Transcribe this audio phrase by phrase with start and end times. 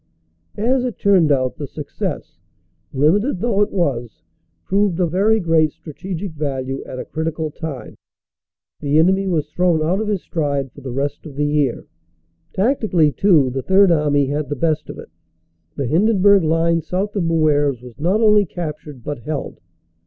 [0.57, 2.39] As it turned out, the success,
[2.91, 4.23] limited though it was,
[4.65, 7.93] proved of very great strategic value at a critical time.
[8.79, 11.85] The enemy was thrown out of his stride for the rest of the year.
[12.51, 15.11] Tactically, too, the Third Army had the best of it.
[15.75, 19.59] The Hindenburg line south of Moeuvres was not only captured but held.